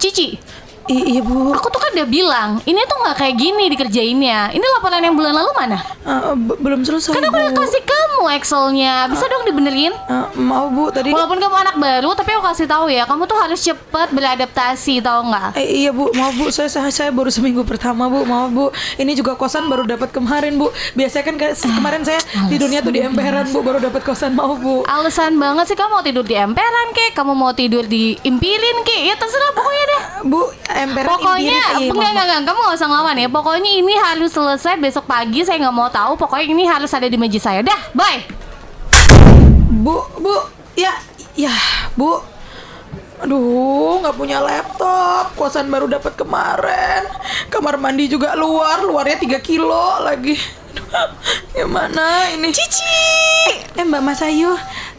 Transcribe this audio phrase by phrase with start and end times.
[0.00, 0.38] Cici,
[0.90, 1.54] I- iya bu.
[1.54, 4.50] aku tuh kan udah bilang, ini tuh nggak kayak gini dikerjainnya.
[4.50, 5.78] Ini laporan yang bulan lalu mana?
[6.36, 7.38] B- belum selesai Kan aku bu.
[7.38, 9.94] udah kasih kamu Excelnya, bisa dong dibenerin?
[9.96, 11.10] Eh, mau bu tadi.
[11.10, 15.22] Walaupun kamu anak baru, tapi aku kasih tahu ya, kamu tuh harus cepet beradaptasi, tau
[15.24, 15.54] nggak?
[15.54, 18.66] Eh, iya bu, maaf bu, saya, saya saya baru seminggu pertama bu, maaf bu.
[18.96, 20.68] Ini juga kosan baru dapat kemarin bu.
[20.92, 21.34] Biasanya kan
[21.70, 24.82] kemarin saya tidurnya tuh di emperan bu, baru dapat kosan maaf bu.
[24.84, 29.00] Alasan banget sih kamu mau tidur di emperan kek, kamu mau tidur di impirin kek,
[29.02, 30.02] ya terserah pokoknya deh.
[30.22, 30.40] Bu,
[30.86, 34.74] emperan Pokoknya, iya, enggak, enggak, enggak, kamu gak usah ngelawan ya Pokoknya ini harus selesai
[34.80, 38.24] besok pagi Saya nggak mau tahu Pokoknya ini harus ada di meja saya Dah, bye
[39.80, 40.34] Bu, bu,
[40.76, 40.92] ya,
[41.32, 41.56] ya,
[41.96, 42.20] bu.
[43.20, 45.32] Aduh, nggak punya laptop.
[45.36, 47.08] Kosan baru dapat kemarin.
[47.48, 50.36] Kamar mandi juga luar, luarnya 3 kilo lagi.
[50.36, 51.16] Aduh,
[51.64, 52.52] Gimana ini?
[52.52, 52.84] Cici,
[53.76, 54.20] Eh, Mbak Mas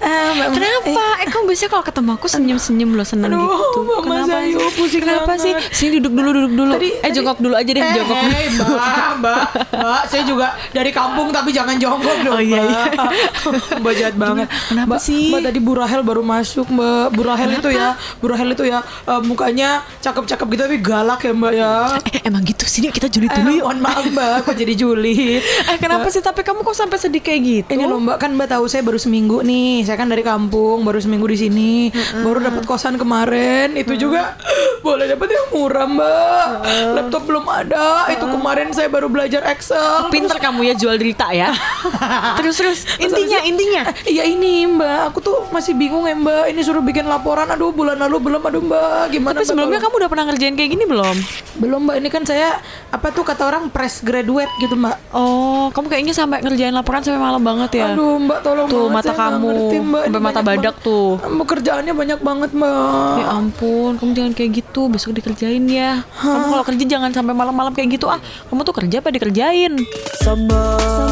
[0.01, 1.03] Eh, Mbak Mas- kenapa?
[1.15, 3.79] Eh, kamu biasanya kalau ketemu aku senyum-senyum loh seneng Aduh, gitu.
[3.83, 4.73] Mama Kenapa Sayu, sih?
[4.73, 5.53] pusing Kenapa sih?
[5.53, 5.71] banget.
[5.71, 6.73] Sini duduk dulu, duduk dulu.
[6.73, 8.33] Tadi- eh, tadi- jongkok dulu aja deh, Eh, jongkok dulu.
[8.33, 8.69] eh, mbak,
[9.21, 12.33] mbak, mbak, saya juga dari kampung tapi jangan jongkok dong.
[12.33, 12.81] Oh, iya, iya.
[12.89, 13.11] Mbak.
[13.81, 14.47] mbak jahat banget.
[14.67, 15.29] Kenapa mbak, sih?
[15.29, 17.05] Mbak tadi Bu Rahel baru masuk, Mbak.
[17.11, 21.31] Bu Rahel itu ya, Bu Rahel itu ya eh, mukanya cakep-cakep gitu tapi galak ya,
[21.31, 21.71] Mbak ya.
[22.09, 23.63] Eh, emang gitu sini kita julid Eh, dulu yuk.
[23.63, 25.41] mohon maaf Mbak, kok jadi julid.
[25.69, 26.19] Eh, kenapa sih?
[26.19, 27.69] Tapi kamu kok sampai sedih kayak gitu?
[27.71, 29.83] Ini loh Mbak kan Mbak tahu saya baru seminggu nih.
[29.91, 31.71] Saya kan dari kampung, baru seminggu di sini.
[32.15, 33.75] Baru dapat kosan kemarin.
[33.75, 34.39] Itu juga
[34.87, 36.47] boleh dapat yang murah Mbak.
[36.95, 38.07] Laptop belum ada.
[38.07, 40.07] Itu kemarin saya baru belajar Excel.
[40.07, 41.51] Pinter kamu ya jual derita ya.
[42.39, 43.91] terus terus intinya intinya.
[44.07, 46.43] Eh, Iya ini Mbak, aku tuh masih bingung ya Mbak.
[46.47, 47.51] Ini suruh bikin laporan.
[47.51, 48.39] Aduh bulan lalu belum.
[48.41, 49.35] Aduh Mbak, gimana?
[49.35, 51.15] Tapi Mbak, sebelumnya kalau- kamu udah pernah ngerjain kayak gini belum?
[51.59, 51.95] belum Mbak.
[51.97, 55.11] Ini kan saya apa tuh kata orang fresh graduate gitu Mbak.
[55.11, 57.91] Oh, kamu kayaknya sampai ngerjain laporan sampai malam banget ya.
[57.91, 59.39] Aduh Mbak tolong Tuh, mata kamu.
[59.43, 60.03] ngerti, Mbak.
[60.09, 60.85] Sampai mata badak banget.
[60.85, 61.09] tuh.
[61.19, 63.13] Pekerjaannya banyak banget Mbak.
[63.17, 64.81] Ya ampun, kamu jangan kayak gitu.
[64.87, 66.05] Besok dikerjain ya.
[66.21, 68.21] Kamu kalau kerja jangan sampai malam-malam kayak gitu ah.
[68.49, 69.73] Kamu tuh kerja apa dikerjain?
[70.21, 71.10] Podcast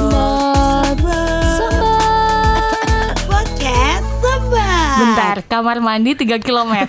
[5.00, 6.74] Bentar, kamar mandi 3 km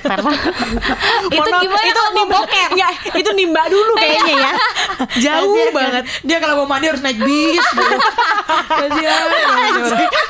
[1.30, 2.68] Itu maaf, gimana itu kalau mau nimba, boker?
[2.70, 4.52] Enggak, itu nimba dulu kayaknya ya.
[5.24, 5.92] Jauh Kasihan banget.
[5.92, 6.04] kan?
[6.22, 7.60] Dia kalau mau mandi harus naik bis.
[7.60, 7.96] gitu.
[8.80, 9.24] Kasihan.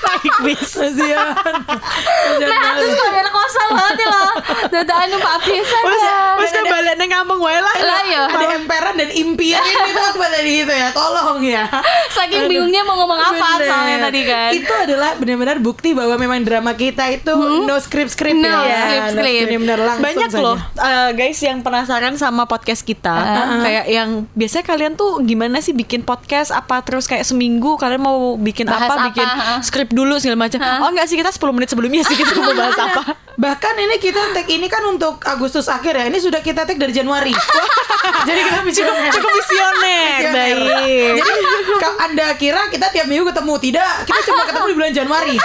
[0.01, 0.71] Naik bis.
[0.71, 1.29] Kasihan.
[1.33, 4.31] Kasihan Nah, terus kalau ada kosan banget ya loh
[4.71, 7.77] Dadaan numpak pisan ya mas kan balik nang kampung wae lah.
[7.81, 10.89] Lah ya Ada emperan dan impian ini tuh apa tadi itu ya?
[10.91, 11.65] Tolong ya.
[12.11, 16.73] Saking bingungnya mau ngomong apa soalnya tadi kan Itu adalah benar-benar bukti bahwa memang drama
[16.75, 17.33] kita itu
[17.71, 18.83] no script script No ya.
[19.07, 19.47] script-script.
[19.47, 20.43] Benar-benar langsung Banyak saja.
[20.43, 23.15] loh uh, guys yang penasaran sama podcast kita.
[23.63, 28.35] Kayak yang biasanya kalian tuh gimana sih bikin podcast apa terus kayak seminggu kalian mau
[28.35, 29.63] bikin Bahas apa, apa, bikin ha.
[29.63, 30.59] skrip dulu segala macam.
[30.59, 33.15] Oh enggak sih kita 10 menit sebelumnya sih kita mau bahas apa.
[33.45, 36.05] Bahkan ini kita tag ini kan untuk Agustus akhir ya.
[36.09, 37.33] Ini sudah kita tag dari Januari.
[38.29, 40.21] Jadi kita bisa Cukup cukup visioner.
[40.29, 41.13] Baik.
[41.17, 41.33] Jadi
[41.79, 43.93] kalau Anda kira kita tiap minggu ketemu tidak?
[44.05, 45.37] Kita cuma ketemu di bulan Januari.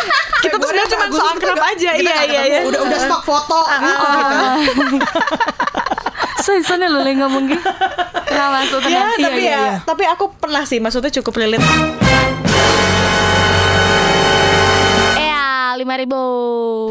[0.41, 1.89] Kita tuh sebenarnya cuma soal kerap aja.
[1.95, 2.59] kita Iya, iya, iya.
[2.63, 4.37] Udah udah stok foto gitu kita.
[6.37, 7.69] So, sana lo yang ngomong gitu
[8.27, 9.75] Nah maksudnya Ya, Iya, tapi iya, ya, iya.
[9.81, 11.33] tapi aku pernah sih, maksudnya cukup.
[15.17, 16.21] Iya, 5 ribu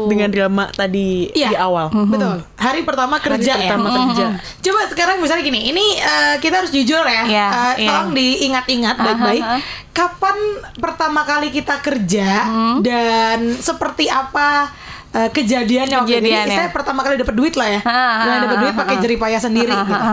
[0.05, 1.49] dengan drama tadi Iya.
[1.49, 1.87] di awal.
[1.87, 2.43] Betul.
[2.55, 3.69] Hari pertama kerja Hari ya.
[3.71, 4.25] pertama kerja.
[4.59, 7.23] Coba sekarang misalnya gini, ini eh, kita harus jujur ya.
[7.23, 7.89] Iya, Eh, iya.
[7.89, 9.41] Tolong diingat-ingat baik-baik.
[9.41, 9.57] Aha.
[9.89, 10.37] Kapan
[10.75, 12.77] pertama kali kita kerja Hmm.
[12.83, 14.67] dan seperti apa
[15.15, 16.11] eh, kejadiannya waktu?
[16.19, 16.57] Jadi Kejadiannya.
[16.59, 17.81] Saya pertama kali dapat duit lah ya.
[17.81, 19.95] Nah, dapat duit pakai payah sendiri gitu.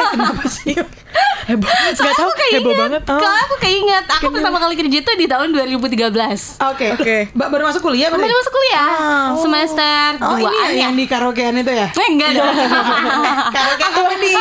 [0.00, 0.74] Eh, kenapa sih?
[1.46, 1.68] Heboh.
[1.92, 3.02] Gak tau, heboh banget.
[3.06, 3.16] Oh.
[3.16, 6.10] Kalau aku keinget, aku pertama kali kerja itu di tahun 2013
[6.60, 6.86] Oke.
[6.94, 7.16] Oke.
[7.32, 8.08] Mbak baru masuk kuliah?
[8.10, 9.28] Baru masuk kuliah Ah.
[9.36, 11.88] Semester Oh, ini 2 ya, yang di karaokean itu ya?
[11.90, 12.54] Eh, enggak dong
[13.56, 14.34] Karaokean apa nih?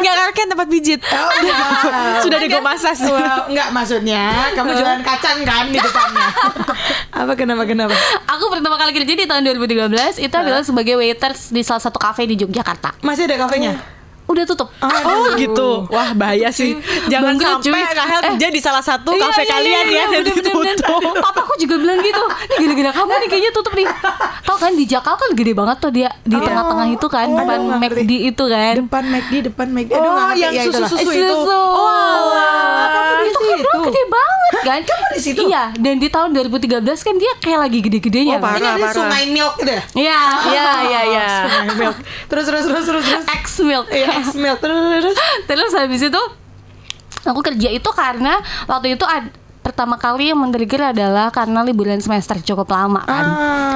[0.00, 1.00] Enggak kan tempat pijit.
[1.04, 1.30] Oh.
[2.24, 2.98] Sudah digomasas.
[3.04, 6.28] Wow, enggak maksudnya kamu jualan kacang kan di depannya.
[7.22, 7.94] apa kenapa kenapa?
[8.28, 12.24] Aku pertama kali kerja di tahun 2013 Itu adalah sebagai waiters di salah satu cafe
[12.24, 13.76] di Yogyakarta Masih ada kafenya?
[14.32, 15.84] Udah tutup Oh gitu.
[15.86, 16.72] Wah bahaya sih.
[17.06, 17.92] Jangan Bangkrut, sampai cuy.
[17.94, 20.54] Rahel kerja di salah satu Iya, kafe iya, kalian iya, ya iya, dan bener, bener,
[20.54, 20.74] bener.
[20.74, 21.14] ditutup.
[21.14, 22.24] Papaku juga bilang gitu
[22.54, 23.86] Ini gara-gara kamu nih kayaknya tutup nih
[24.42, 27.58] Tau kan di Jakal kan gede banget tuh dia Di tengah-tengah itu kan Oh, Depan
[27.62, 29.92] nggak McD itu kan Depan McD, depan McD.
[29.92, 31.28] Aduh, Oh, yang Ya, susu-susu Eh, itu.
[31.28, 31.52] susu.
[31.52, 32.32] Oh,
[33.18, 33.38] di itu
[33.68, 35.40] kan gede banget kan Kamu di situ?
[35.44, 38.54] Iya dan di tahun 2013 kan dia kayak lagi gede-gedenya Oh, kan?
[38.54, 38.94] Ini Parah, parah.
[38.94, 39.82] sungai milk gitu ya?
[39.92, 40.20] Iya
[40.52, 41.26] Iya iya iya.
[41.42, 41.96] Sungai milk.
[42.26, 43.24] Terus terus terus terus terus.
[43.28, 44.58] X milk Iya, X milk.
[44.58, 45.72] Terus terus.
[45.72, 46.22] habis itu
[47.22, 49.30] aku kerja itu karena waktu itu ad-
[49.62, 53.24] pertama kali yang men-trigger adalah karena liburan semester cukup lama kan.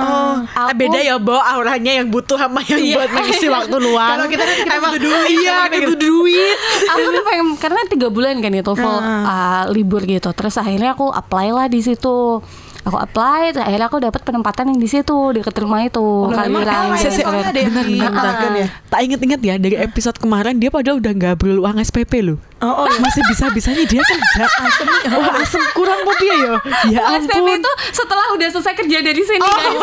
[0.02, 1.38] Oh, Aku- eh, beda ya, Bo.
[1.38, 4.18] Auranya yang butuh sama yang buat mengisi waktu luang.
[4.18, 5.78] Kalau kita kan kita Emang butuh duit, Iya, gitu.
[5.86, 6.56] butuh duit.
[6.86, 11.06] aku tuh pengen karena tiga bulan kan itu full uh, libur gitu terus akhirnya aku
[11.06, 12.42] apply lah di situ
[12.86, 17.50] aku apply terus akhirnya aku dapat penempatan yang di situ dekat rumah itu ini soalnya
[17.50, 18.66] ada yang di ya?
[18.86, 22.38] Tak inget-inget ya dari episode kemarin dia padahal udah nggak perlu uang SPP loh.
[22.56, 24.86] Oh, oh, Masih bisa-bisanya dia kerja asem.
[25.12, 26.52] Wah, asem kurang mau dia ya.
[26.88, 27.52] Ya SPP ampun.
[27.52, 29.76] itu setelah udah selesai kerja dari sini guys.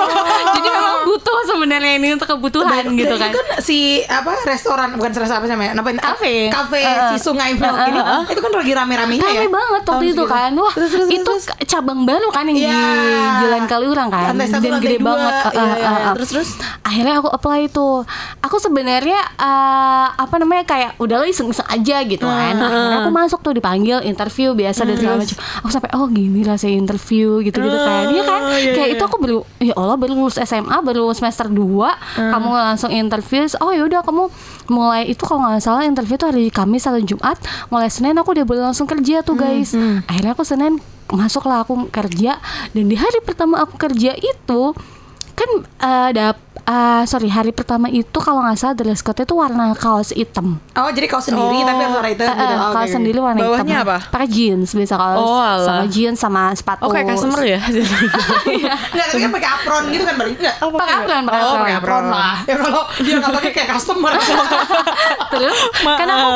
[0.50, 3.30] Jadi memang butuh sebenarnya ini untuk kebutuhan Dan- gitu dan kan.
[3.30, 5.72] itu kan si apa restoran bukan restoran apa namanya?
[5.78, 6.50] Apa Kafe.
[6.50, 7.10] Kafe Uh-uh.
[7.14, 8.02] si Sungai Milk ini.
[8.26, 8.82] Itu kan lagi ya.
[8.82, 9.06] Rame
[9.48, 11.46] banget waktu itu kan Wah Terus, terus, itu terus.
[11.68, 12.74] cabang baru kan yang Iya.
[12.74, 15.08] di Jalan Kaliurang kan Lantai satu, Dan gede dua.
[15.08, 15.86] banget Uh, Iya, uh, iya.
[15.86, 16.14] uh, uh.
[16.18, 16.50] Terus, terus?
[16.82, 17.88] Akhirnya aku apply itu
[18.42, 23.54] Aku sebenarnya uh, Apa namanya kayak Udahlah iseng-iseng aja gitu kan Akhirnya aku masuk tuh
[23.56, 25.38] dipanggil Interview biasa dan segala macam.
[25.64, 28.10] Aku sampai oh gini rasanya interview gitu-gitu kan.
[28.10, 28.42] Iya kan?
[28.58, 28.96] iya, Kayak iya.
[28.98, 31.58] itu aku baru Ya Allah baru lulus SMA Baru semester 2
[32.18, 34.30] Kamu langsung interview Oh yaudah kamu
[34.72, 37.36] mulai itu kalau nggak salah interview itu hari Kamis atau Jumat
[37.68, 39.76] mulai Senin aku udah boleh langsung kerja tuh guys.
[40.08, 40.80] akhirnya aku Senin
[41.12, 42.40] masuklah aku kerja
[42.72, 44.62] dan di hari pertama aku kerja itu
[45.34, 45.50] kan
[45.84, 50.12] eh, dap eh, sorry hari pertama itu kalau nggak salah dress code itu warna kaos
[50.12, 51.66] hitam Oh, jadi kau sendiri Oh.
[51.66, 52.44] tapi warna hitam Eh, gitu.
[52.46, 53.98] eh, Oh, kaos oke, sendiri warna Bawahnya hitam apa?
[54.10, 57.60] pakai jeans biasa kaos Oh, sama jeans sama sepatu Oh, kayak customer ya.
[58.90, 60.56] Enggak, tapi kan pakai apron gitu kan balik enggak?
[60.58, 61.60] pakai apron pakai Oh, apron.
[61.60, 62.36] pakai apron lah.
[62.44, 64.12] Ya kalau dia nggak pakai kayak customer.
[65.34, 66.32] Terus kan aku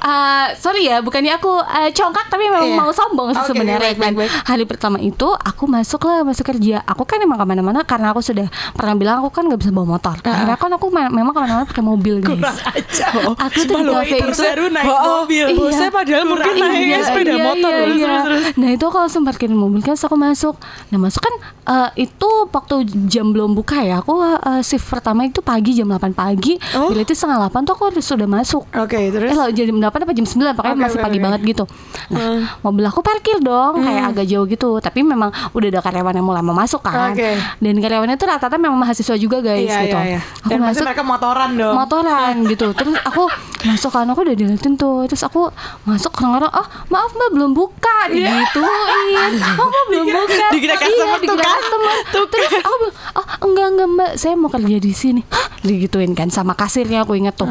[0.00, 2.76] uh, sorry ya bukannya aku uh, congkak tapi memang Iya.
[2.76, 4.12] mau sombong sih Oke, sebenarnya baik, kan.
[4.12, 4.30] baik, baik.
[4.44, 6.82] Hari pertama itu aku masuk lah masuk kerja.
[6.84, 9.94] Aku kan emang ke mana-mana karena aku sudah pernah bilang aku kan nggak bisa bawa
[9.94, 10.16] motor.
[10.18, 12.32] Akhirnya kan aku ma- memang ke mana-mana pakai mobil guys.
[12.34, 13.06] Kurang aja.
[13.38, 15.12] Aku tuh di kafe itu itu baru naik Oh, oh.
[15.20, 15.44] mobil.
[15.46, 15.54] Iya.
[15.54, 17.86] Bosnya padahal mungkin naik sepeda motor loh.
[17.86, 18.00] iya.
[18.00, 18.44] Terus, terus.
[18.56, 20.54] Nah itu kalau langsung parkirin mobil kan aku masuk.
[20.88, 21.34] Nah masuk kan
[21.66, 22.74] eh, itu waktu
[23.06, 24.00] jam belum buka ya.
[24.00, 26.56] Aku eh, shift pertama itu pagi jam 8 pagi.
[26.72, 26.88] Oh.
[26.88, 28.64] Bila itu setengah 8 tuh aku harus sudah masuk.
[28.72, 31.64] Oke, terus Eh lo jam 8 apa jam 9 Pokoknya masih pagi banget gitu
[32.08, 36.24] Nah mobil aku parkir dong Kayak agak jauh gitu Tapi memang udah ada karyawan yang
[36.24, 37.12] mulai mau masuk kan.
[37.58, 39.96] Dan karyawannya tuh rata-rata memang mahasiswa juga guys Iya, gitu.
[39.96, 40.20] iya, iya.
[40.40, 41.74] Aku Dan masuk mereka motoran dong.
[41.74, 42.66] motoran gitu.
[42.72, 43.22] Terus aku
[43.62, 45.04] masuk kan aku udah diliatin tuh.
[45.06, 45.50] Terus aku
[45.82, 47.98] masuk orang-orang oh maaf mbak belum buka.
[48.08, 49.32] Digituin.
[49.56, 50.46] Oh mbak belum buka.
[50.50, 51.58] Dikira iya customer tuh dikira kan.
[51.58, 51.94] customer.
[52.12, 52.26] Terus
[52.60, 55.22] aku bilang oh enggak enggak mbak saya mau kerja di sini.
[55.26, 55.46] Hah?
[55.60, 57.44] digituin kan sama kasirnya aku inget tuh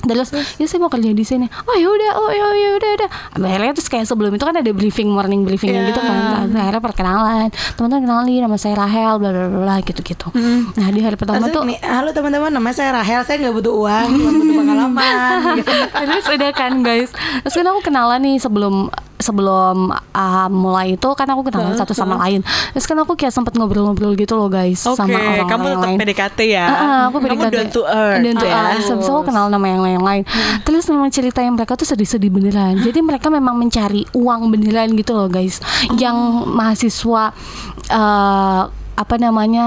[0.00, 1.46] Terus, ya saya mau kerja di sini.
[1.62, 3.08] Oh ya udah, oh ya ya udah udah.
[3.36, 5.88] Akhirnya terus kayak sebelum itu kan ada briefing morning briefing Iya.
[5.88, 6.48] gitu kan.
[6.48, 10.32] Akhirnya perkenalan, teman-teman kenalin nama saya Rahel, bla bla bla bla gitu-gitu.
[10.70, 13.20] Nah di hari pertama Terus tuh nih, halo teman-teman, nama saya Rahel.
[13.22, 15.36] Saya nggak butuh uang, cuma butuh pengalaman.
[15.56, 15.72] gitu.
[16.08, 17.10] Terus udah kan guys
[17.40, 18.88] Terus kan aku kenalan nih sebelum
[19.20, 22.40] sebelum uh, mulai itu kan aku kenalan satu sama lain
[22.72, 25.98] Terus kan aku kayak sempet ngobrol-ngobrol gitu loh guys Oke, Sama orang-orang kamu tetap lain
[26.00, 26.66] PDKT ya.
[26.66, 27.52] Ah, ah, aku Kamu PDKT.
[27.52, 28.20] down to earth.
[28.24, 28.54] Down to ya.
[28.56, 28.86] earth.
[28.88, 30.22] Terus aku kenal nama yang lain-lain.
[30.64, 32.80] Terus memang cerita yang mereka tuh sedih-sedih beneran.
[32.80, 35.60] Jadi mereka memang mencari uang beneran gitu loh guys.
[36.00, 36.16] Yang
[36.48, 37.22] mahasiswa
[37.92, 39.66] eh, apa namanya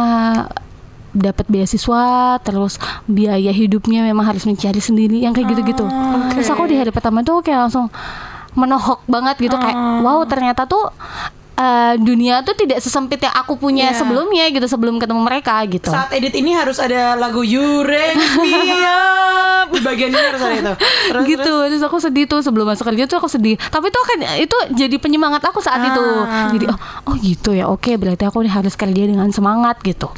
[1.14, 5.86] dapat beasiswa terus biaya hidupnya memang harus mencari sendiri yang kayak gitu-gitu.
[6.34, 7.94] Terus aku di hari pertama tuh kayak langsung
[8.54, 9.56] menohok banget gitu.
[9.58, 10.90] Kayak wow ternyata tuh
[11.58, 14.00] eh, dunia tuh tidak sesempit yang aku punya Iya.
[14.00, 15.92] sebelumnya gitu sebelum ketemu mereka gitu.
[15.92, 17.92] Saat edit ini harus ada lagu Up.
[19.72, 20.74] Di bagian ini harus ada itu.
[21.10, 21.82] Terus, gitu terus?
[21.84, 23.56] aku sedih tuh sebelum masuk kerja tuh aku sedih.
[23.58, 26.04] Tapi itu kan itu jadi penyemangat aku saat itu.
[26.04, 26.52] Ah.
[26.52, 26.78] jadi oh
[27.10, 30.12] oh gitu ya oke berarti aku harus kerja dengan semangat gitu.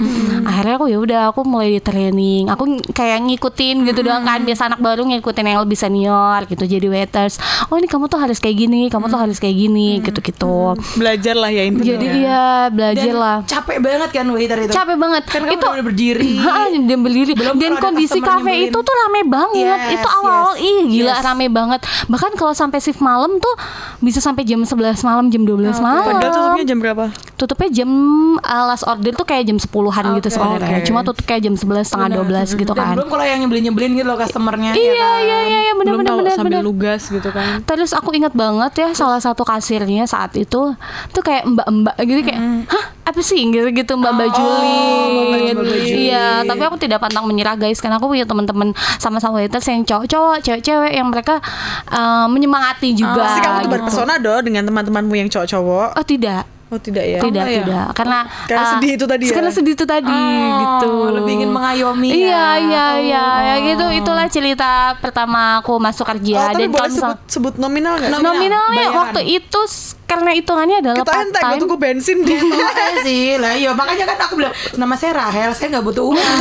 [0.43, 2.49] Akhirnya aku ya udah aku mulai di training.
[2.49, 6.87] Aku kayak ngikutin gitu doang kan biasa anak baru ngikutin yang lebih senior gitu jadi
[6.89, 7.37] waiters.
[7.69, 11.24] Oh ini kamu tuh harus kayak gini kamu tuh harus kayak gini gitu gitu Belajar
[11.33, 11.87] lah ya intinya.
[11.87, 14.71] jadi iya belajar Dan lah capek banget kan waiter itu.
[14.71, 16.33] capek banget Kan kamu itu bener-bener berdiri.
[16.45, 20.61] Ha, dan berdiri Belum dan kondisi kafe itu tuh rame banget Yes, itu awal yes,
[20.61, 21.23] ih gila yes.
[21.23, 23.55] rame banget bahkan kalau sampai shift malam tuh
[23.99, 27.05] bisa sampai jam 11 malam jam 12 malam Padahal tutupnya jam berapa?
[27.35, 27.89] tutupnya jam
[28.37, 29.73] uh, last order tuh kayak jam 10-an
[30.15, 30.31] gitu Oke.
[30.31, 30.85] sebenarnya Oke.
[30.85, 34.05] cuma tutup kayak jam 11 setengah 12 gitu Dan kan belum kalau yang nyebelin-nyebelin gitu
[34.05, 34.71] loh customernya.
[34.71, 35.19] ya iya kan?
[35.21, 37.59] iya iya iya benar Belum benar sambil benar lugas gitu kan.
[37.61, 40.75] Terus aku ingat banget ya salah satu kasirnya saat itu
[41.15, 45.55] tuh kayak mbak-mbak gitu kayak hah apa sih gitu gitu mbak Oh, Bajulin.
[45.87, 50.41] iya tapi aku tidak pantang menyerah guys karena aku punya teman-teman sama-sama waiters yang cowok-cowok
[50.41, 51.39] cewek-cewek yang mereka
[51.87, 53.71] uh, menyemangati juga Pasti kamu tuh gitu.
[53.71, 55.87] berpesona dong dengan teman-temanmu yang cowok-cowok.
[55.95, 57.19] oh tidak Oh tidak ya.
[57.19, 57.61] tidak enggak ya?
[57.61, 59.33] tidak karena Karena ah, sedih itu tadi ya?
[59.33, 62.45] karena sedih itu tadi Oh, gitu lebih ingin mengayomi iya ya.
[62.57, 63.37] iya iya Oh.
[63.39, 67.53] ya gitu itulah cerita pertama aku masuk kerja Oh, tapi dan boleh misal sebut, sebut
[67.55, 68.09] nominal nggak?
[68.09, 68.97] Nominal, nominalnya bayaran.
[68.99, 69.59] waktu itu
[70.05, 72.69] karena hitungannya adalah Kita part entek time tuku bensin di Iya
[72.99, 76.33] sih lah iya makanya kan aku bilang nama saya Rahel saya nggak butuh uang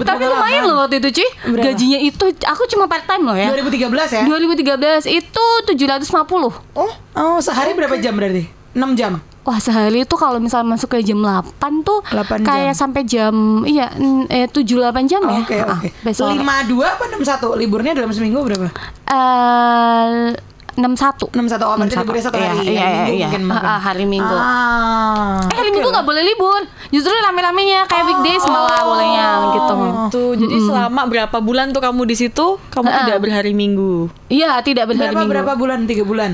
[0.00, 1.64] tapi lumayan pengalaman." loh waktu itu cuy Berapa?
[1.66, 4.64] gajinya itu aku cuma part time loh ya 2013 ya 2013
[5.10, 6.08] itu 750
[6.74, 11.00] Oh, oh sehari berapa jam berarti 6 jam Wah sehari itu kalau misalnya masuk ke
[11.00, 12.80] jam 8 tuh 8 kayak jam.
[12.84, 13.32] sampai jam
[13.64, 13.88] iya
[14.28, 15.40] eh 7 8 jam ya.
[15.40, 15.88] Oke Ah, oke.
[15.88, 16.36] sampai sore.
[16.36, 17.52] Lima dua apa enam satu?
[17.54, 18.68] Liburnya dalam seminggu berapa?
[19.08, 20.36] Eh
[20.78, 21.34] 61.
[21.34, 21.64] Enam satu.
[21.64, 22.04] Oh berarti 61.
[22.04, 22.60] liburnya satu Iya, hari.
[22.62, 23.26] Iya, Hari iya, Minggu iya.
[23.26, 23.66] mungkin, Ah, mungkin.
[23.66, 24.36] ah, hari Minggu.
[24.36, 25.38] Ah.
[25.44, 26.60] Eh hari Minggu nggak boleh libur.
[26.88, 29.74] Justru rame-ramenya kayak weekdays malah bolehnya gitu.
[30.08, 30.30] tuh.
[30.36, 32.46] Jadi selama berapa bulan tuh kamu di situ?
[32.68, 32.96] Kamu Ah.
[33.02, 34.06] tidak berhari Minggu.
[34.28, 35.32] Iya tidak berhari Berapa Minggu.
[35.34, 35.78] berapa bulan?
[35.84, 36.32] Tiga bulan.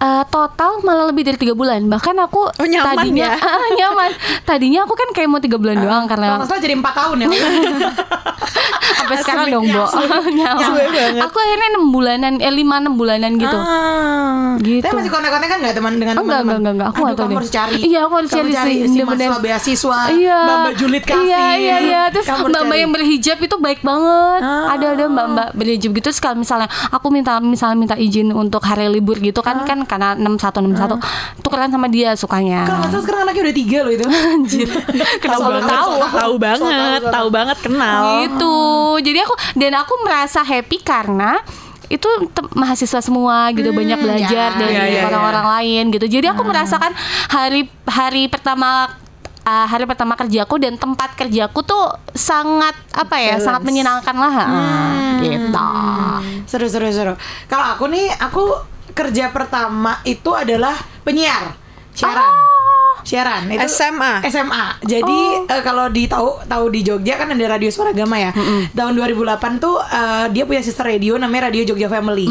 [0.00, 1.84] Eh, total malah lebih dari tiga bulan.
[1.84, 3.36] Bahkan aku Oh, nyaman tadinya ya?
[3.52, 4.10] Ah, nyaman.
[4.42, 7.16] Tadinya aku kan kayak mau tiga bulan doang Kalau karena nggak salah jadi empat tahun
[7.20, 7.28] ya.
[9.00, 9.84] sampai sekarang dong, Bo.
[10.30, 11.12] Nyaman.
[11.26, 13.54] Aku akhirnya enam bulanan, eh lima enam bulanan gitu.
[13.54, 14.54] Ah.
[14.56, 14.82] Gitu.
[14.82, 16.40] Tapi masih kontak-kontak kan nggak teman dengan Oh, teman-teman?
[16.40, 16.88] enggak, enggak, enggak.
[16.90, 17.78] Aku Aduh, kamu harus cari.
[17.80, 19.28] Iya, aku harus Kamu cari sih, si bener-bener.
[19.28, 19.98] mahasiswa beasiswa.
[20.10, 20.38] Iya.
[20.40, 21.24] Mbak Mbak Julit kasih.
[21.26, 22.02] Iya, iya, iya.
[22.10, 22.78] Terus mbak-mbak cari.
[22.78, 24.40] yang berhijab itu baik banget.
[24.42, 24.64] Ah.
[24.70, 26.04] Ada ada mbak-mbak berhijab gitu.
[26.06, 29.46] Terus kalau misalnya aku minta misalnya minta izin untuk hari libur gitu Ah.
[29.46, 32.62] kan kan karena 61 61 tukeran sama dia sukanya.
[32.62, 34.06] Kalau nggak salah sekarang anaknya udah tiga loh itu.
[34.06, 34.68] Anjir.
[35.22, 35.70] Kenal Soal banget.
[35.74, 35.92] tahu.
[36.14, 38.02] Tahu banget, tahu banget kenal.
[38.22, 38.56] gitu.
[39.02, 41.42] Jadi aku dan aku merasa happy karena
[41.90, 42.06] itu
[42.54, 44.58] mahasiswa semua gitu banyak belajar ya.
[44.62, 46.06] dari Iya, iya, orang-orang lain gitu.
[46.06, 46.94] Jadi aku merasakan
[47.26, 48.94] hari hari pertama
[49.42, 54.34] uh, hari pertama kerjaku dan tempat kerjaku tuh sangat apa ya, sangat menyenangkan lah.
[54.38, 54.48] ah,
[55.18, 55.66] Gitu.
[56.46, 57.14] Seru seru seru.
[57.50, 58.54] Kalau aku nih, aku
[59.00, 61.56] kerja pertama itu adalah penyiar,
[61.96, 62.59] siaran.
[63.02, 64.12] Siaran itu SMA.
[64.24, 64.64] SMA.
[64.82, 68.30] Jadi eh, kalau di tahu tahu di Jogja kan ada Radio Suara Gama ya.
[68.70, 69.16] Tahun 2008
[69.58, 72.26] tuh eh, dia punya sister radio namanya Radio Jogja Family.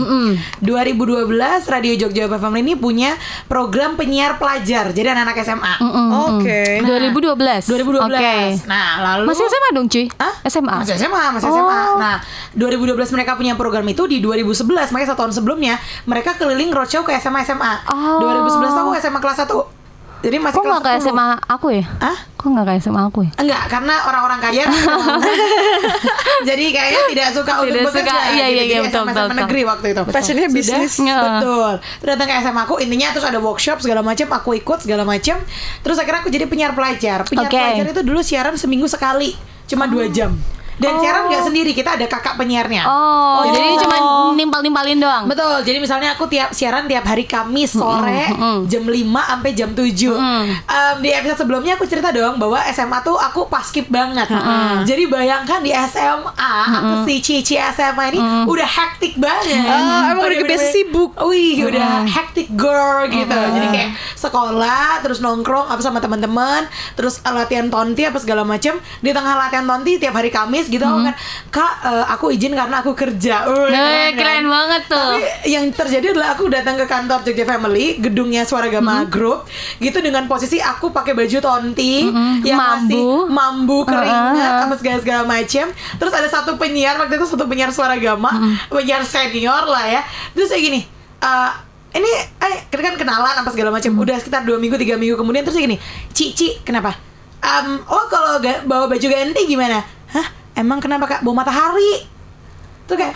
[0.64, 1.28] 2012
[1.66, 4.92] Radio Jogja Family ini punya program penyiar pelajar.
[4.92, 5.74] Jadi anak-anak SMA.
[6.30, 6.84] Oke.
[6.84, 7.66] 2012.
[7.66, 8.06] 2012.
[8.06, 8.36] Oke.
[8.66, 10.06] Nah, lalu Masih SMA dong, cuy?
[10.16, 10.34] Hah?
[10.46, 10.76] SMA.
[10.84, 11.56] Masih SMA, masih Oh.
[11.56, 11.82] SMA.
[11.98, 12.16] Nah,
[12.54, 17.16] 2012 mereka punya program itu di 2011, makanya satu tahun sebelumnya mereka keliling roadshow ke
[17.18, 17.74] SMA SMA.
[17.90, 18.22] Oh.
[18.22, 19.79] 2011 tuh aku SMA kelas 1.
[20.20, 21.16] Jadi masih Kok kelas 10.
[21.16, 21.86] SMA aku ya?
[22.04, 22.18] Hah?
[22.36, 23.32] Kok nggak ke SMA aku ya?
[23.40, 24.64] Enggak, karena orang-orang kaya
[26.50, 28.74] Jadi kayaknya tidak suka untuk Tidak bekerja suka, iya, iya, gitu.
[28.76, 29.40] iya, betul, SMA betul, betul.
[29.40, 30.94] negeri waktu itu Passionnya Sudah, bisnis.
[31.00, 31.20] Ya.
[31.24, 31.72] Betul
[32.04, 35.36] Terus datang ke SMA aku Intinya terus ada workshop segala macam Aku ikut segala macam
[35.84, 37.56] Terus akhirnya aku jadi penyiar pelajar Penyiar Oke.
[37.60, 39.36] pelajar itu dulu siaran seminggu sekali
[39.68, 40.36] Cuma dua jam
[40.80, 42.84] Dan siaran nggak sendiri Kita ada kakak penyiarnya.
[42.84, 43.98] Oh, Jadi jadi bisa- cuma
[44.34, 45.24] nimpal-nimpalin doang.
[45.28, 48.32] Betul, jadi misalnya aku tiap siaran tiap hari Kamis sore
[48.66, 53.16] jam 5 sampai jam 7 Em, Di episode sebelumnya aku cerita dong bahwa SMA tuh
[53.16, 54.28] aku paskip banget.
[54.84, 59.60] Jadi bayangkan di SMA aku si Cici SMA ini udah hektik banget.
[59.62, 61.12] Oh, emang udah kebiasa sibuk.
[61.20, 63.28] Wih, udah hektik girl gitu.
[63.50, 68.78] Jadi kayak sekolah, terus nongkrong apa sama teman-teman Terus latihan tonti apa segala macem.
[69.00, 71.16] Di tengah latihan tonti tiap hari Kamis gitu aku kan
[71.50, 74.16] Kak, eh, aku izin karena aku kerja Wih, Nah, kan?
[74.16, 75.12] keren banget tuh.
[75.12, 79.10] Tapi yang terjadi adalah aku datang ke kantor Jogja Family, gedungnya Suara Gama Mm-hmm.
[79.10, 82.06] Group, gitu dengan posisi aku pakai baju tonti
[82.42, 82.86] yang Mambu.
[82.86, 84.66] masih mambu keringat Uh-uh.
[84.66, 85.66] apa segala segala macam.
[85.72, 88.70] Terus ada satu penyiar waktu itu satu penyiar Suara Gama, Mm-hmm.
[88.70, 90.02] penyiar senior lah ya.
[90.32, 90.80] Terus kayak gini,
[91.18, 91.52] eh
[91.92, 93.90] ini eh kita kan kenalan apa segala macam.
[93.90, 94.04] Mm-hmm.
[94.04, 96.94] Udah sekitar dua minggu tiga minggu kemudian terus gini, Cici kenapa?
[97.40, 99.80] Em, oh kalau bawa baju ganti gimana?
[100.60, 101.20] Emang kenapa kak?
[101.24, 102.04] Bawa matahari?
[102.84, 103.16] Tuh kayak,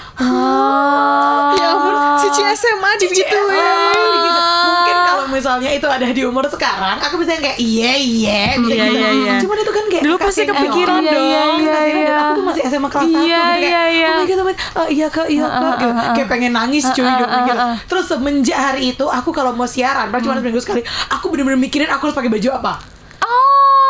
[1.59, 3.35] Ya ampun, si Ci SMA digituin.
[3.35, 4.41] Oh, gitu.
[4.63, 8.85] Mungkin kalau misalnya itu ada di umur sekarang, aku bisa kayak iya iya, bisa Iya,
[8.87, 8.95] gitu.
[8.95, 9.33] iya, iya.
[9.43, 11.03] Cuman itu kan kayak Dulu pasti kepikiran dong.
[11.03, 11.59] Iya, iya, dong.
[11.59, 12.15] iya, iya.
[12.15, 14.07] aku tuh masih SMA kelas 1 Iya, gitu kayak, iya, iya.
[14.07, 14.45] oh my god, oh
[14.79, 15.93] oh, iya kak, iya kak, gitu.
[16.15, 17.57] kayak pengen nangis cuy uh, gitu, uh, gitu.
[17.91, 20.81] Terus semenjak hari itu, aku kalau mau siaran, padahal cuma seminggu sekali,
[21.11, 22.92] aku bener-bener mikirin aku harus pakai baju apa.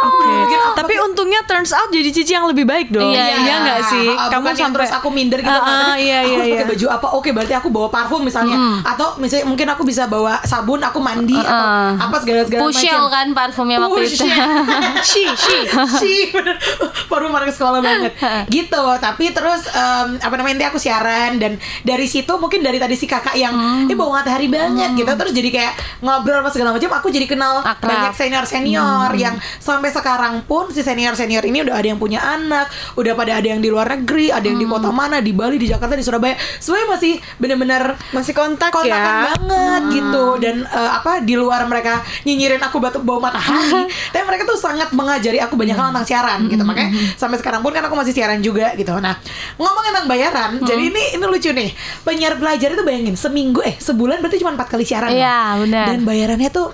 [0.03, 0.10] Oh.
[0.10, 3.07] Aku mikirin apa Tapi untungnya turns out jadi Cici yang lebih baik dong.
[3.07, 4.07] Iya, iya nggak sih?
[4.10, 5.72] Ah, ah, Kamu bukan yang sampai terus aku minder gitu Ah, kan.
[5.72, 6.65] ah, Tapi iya, aku iya, pakai iya.
[6.67, 10.79] baju apa oke berarti aku bawa parfum misalnya atau misalnya mungkin aku bisa bawa sabun
[10.79, 11.95] aku mandi atau Ah.
[12.00, 14.25] apa segala segala Pushel kan parfumnya waktu itu.
[15.05, 15.24] Shi.
[15.93, 16.57] sih bener
[17.10, 18.12] parfum anak sekolah banget
[18.50, 22.93] gitu tapi terus em, apa namanya nanti aku siaran dan dari situ mungkin dari tadi
[22.93, 23.86] si kakak yang Hmm.
[23.86, 27.62] eh bawa matahari banget gitu terus jadi kayak ngobrol apa segala macam aku jadi kenal
[27.62, 27.86] Akrab.
[27.86, 29.22] banyak senior senior Hmm.
[29.22, 33.38] yang sampai sekarang pun si senior senior ini udah ada yang punya anak, udah pada
[33.38, 36.01] ada yang di luar negeri, ada yang di kota mana, di Bali, di Jakarta, di
[36.01, 39.29] Surabaya, semuanya masih bener-bener Masih kontak kontakan ya.
[39.29, 40.25] banget gitu.
[40.41, 43.85] Dan eh, apa di luar mereka nyinyirin aku batu bau matahari.
[44.13, 46.63] Tapi mereka tuh sangat mengajari aku banyak hal tentang siaran gitu.
[46.63, 48.97] Makanya sampai sekarang pun kan aku masih siaran juga gitu.
[48.97, 49.21] Nah
[49.55, 51.69] ngomongin tentang bayaran jadi ini ini lucu nih.
[52.01, 55.83] Penyiar pelajar itu bayangin seminggu eh sebulan berarti cuma empat kali siaran Iya, ya?
[55.93, 56.71] dan bayarannya tuh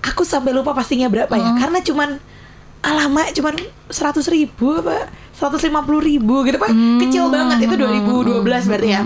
[0.00, 1.56] aku sampai lupa pastinya berapa ya.
[1.56, 2.10] Karena cuman
[2.80, 3.60] alamak cuman
[3.92, 6.72] seratus ribu apa seratus lima puluh ribu gitu pak.
[7.00, 9.02] Kecil banget itu 2012 berarti ya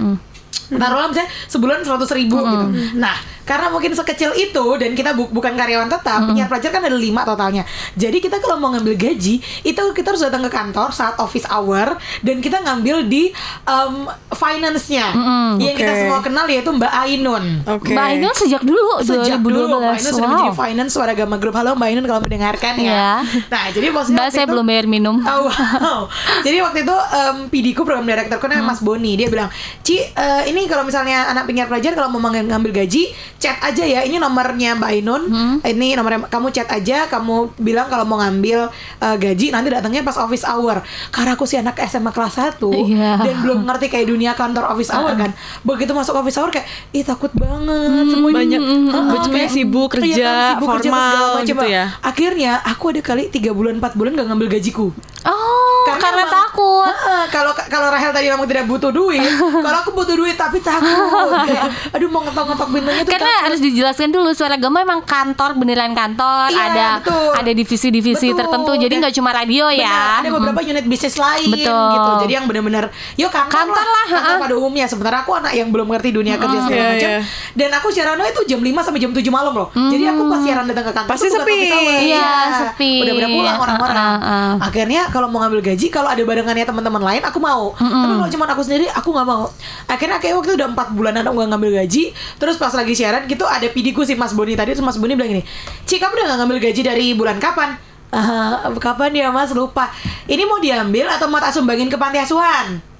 [0.66, 5.52] taruhlah misalnya sebulan seratus ribu gitu nah karena mungkin sekecil itu dan kita bu- bukan
[5.52, 7.60] karyawan tetap penyiar pelajar kan ada lima totalnya
[7.92, 11.92] jadi kita kalau mau ngambil gaji itu kita harus datang ke kantor saat office hour
[12.20, 15.12] dan kita ngambil di um, finance-nya
[15.56, 16.00] yang kita Oke.
[16.00, 17.92] semua kenal yaitu Mbak Ainun Oke.
[17.92, 19.44] Mbak Ainun sejak dulu Sejak 2012.
[19.44, 20.32] dulu Mbak Ainun sudah Wow.
[20.32, 23.12] menjadi finance suara gama grup Halo Mbak Ainun kalau mendengarkan ya Iya.
[23.46, 25.16] Nah jadi maksudnya Mbak waktu saya itu- belum bayar minum.
[25.20, 26.00] Oh, wow.
[26.40, 29.48] Jadi waktu itu um, PD ku program direkturku namanya Mas Boni Dia bilang
[29.80, 34.00] Ci eh, ini kalau misalnya anak penyiar pelajar Kalau mau ngambil, gaji Chat aja ya.
[34.00, 35.22] Ini nomornya Mbak Ainun.
[35.60, 38.68] Ini nomornya Kamu chat aja Kamu bilang kalau mau ngambil
[38.98, 40.80] eh, gaji Nanti datangnya pas office hour.
[41.08, 43.20] Karena aku sih anak SMA kelas 1 Iya.
[43.20, 45.30] Dan belum ngerti kayak dunia kantor office hour kan.
[45.62, 49.94] Begitu masuk office hour kayak Ih takut banget Semuanya Banyak, Heeh, semuanya kayak- sibuk, Iya
[49.96, 51.46] kerja, kan, sibuk kerja, formal segala macam.
[51.46, 51.84] gitu ya.
[52.00, 54.86] Akhirnya aku ada kali 3 bulan 4 bulan gak ngambil gajiku.
[55.24, 56.92] Oh, karena, emang- takut.
[57.26, 59.24] Kalau kalau Rahel tadi memang tidak butuh duit
[59.64, 63.44] kalau aku butuh duit tapi takut Kayak, aduh mau ngetok-ngetok pintunya tuh Karena takut.
[63.44, 67.30] harus dijelaskan dulu suara gama emang kantor beneran kantor Iya, ada betul.
[67.34, 68.38] ada divisi-divisi Betul.
[68.38, 70.00] tertentu jadi nggak cuma radio Benar, ya.
[70.20, 71.84] ada beberapa unit bisnis lain Betul.
[71.90, 72.84] gitu jadi yang benar-benar
[73.14, 74.42] yo kantor, Kantor lah, kantor ha-ha.
[74.42, 77.20] pada umumnya sementara aku anak yang belum ngerti dunia kerja segala Iya, macam iya.
[77.54, 80.64] dan aku siarannya itu jam 5 sampai jam 7 malam loh jadi aku pas siaran
[80.64, 81.58] datang ke kantor Pasti sepi.
[81.66, 81.92] hour.
[81.96, 82.28] Iya,
[82.60, 82.92] sepi.
[83.00, 84.14] udah pada pulang orang-orang
[84.60, 88.44] akhirnya kalau mau ngambil gaji kalau ada barengannya teman-teman lain aku mau tapi kalau cuma
[88.46, 89.48] aku sendiri aku nggak mau
[89.86, 93.24] akhirnya kayak waktu itu udah empat bulanan aku nggak ngambil gaji terus pas lagi siaran
[93.26, 95.42] gitu ada pidiku si Mas Boni tadi terus Mas Boni bilang gini
[95.84, 97.76] Ci kamu udah nggak ngambil gaji dari bulan kapan?
[98.14, 99.50] "Ah, kapan ya mas?
[99.50, 99.90] Lupa.
[100.30, 102.93] Ini mau diambil atau mau tak sumbangin ke panti asuhan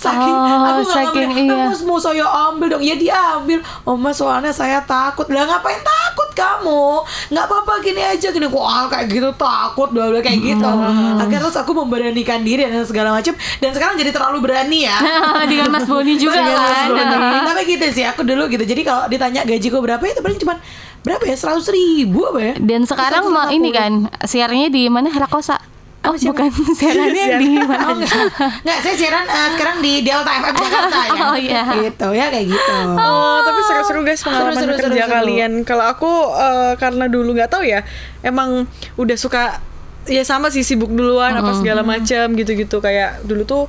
[0.00, 1.56] saking Oh, aku nggak saking ngambil iya.
[1.58, 5.76] "Eh, mas mau saya ambil dong ya diambil oh mas soalnya saya takut lah ngapain
[5.78, 10.64] takut kamu nggak apa-apa gini aja gini wah kayak gitu takut bla bla kayak gitu
[10.64, 11.18] Hmm.
[11.18, 14.96] akhirnya terus aku memberanikan diri dan segala macam dan sekarang jadi terlalu berani ya
[15.50, 16.88] Dengan Mas Boni juga Dengan Mas kan.
[16.88, 17.04] Boni.
[17.50, 20.54] tapi gitu sih aku dulu gitu jadi kalau ditanya gajiku berapa itu paling cuma
[21.00, 23.52] berapa ya seratus ribu apa ya Dan sekarang mau 150.
[23.52, 25.60] ini kan siarannya di mana Harakosa.
[26.00, 26.48] Oh, bukan
[26.80, 27.92] siarannya di mana?
[27.92, 28.32] Oh, enggak.
[28.64, 31.20] Enggak, saya siaran eh, sekarang di Delta FM Jakarta ya.
[31.28, 31.60] Oh, iya.
[31.76, 32.74] Gitu ya kayak gitu.
[32.96, 35.16] Oh, tapi seru-seru guys pengalaman Seru, seru, kerja seru, seru.
[35.20, 35.52] kalian.
[35.68, 37.84] Kalau aku eh, karena dulu nggak tahu ya,
[38.24, 38.64] emang
[38.96, 39.60] udah suka
[40.08, 43.62] ya sama sih sibuk duluan apa segala macam gitu-gitu kayak dulu tuh